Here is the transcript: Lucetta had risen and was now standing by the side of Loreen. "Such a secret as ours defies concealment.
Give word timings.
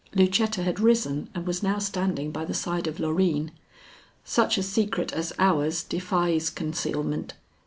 Lucetta 0.15 0.63
had 0.63 0.79
risen 0.79 1.29
and 1.35 1.45
was 1.45 1.61
now 1.61 1.77
standing 1.77 2.31
by 2.31 2.43
the 2.43 2.55
side 2.55 2.87
of 2.87 2.97
Loreen. 2.99 3.51
"Such 4.25 4.57
a 4.57 4.63
secret 4.63 5.13
as 5.13 5.31
ours 5.37 5.83
defies 5.83 6.49
concealment. 6.49 7.35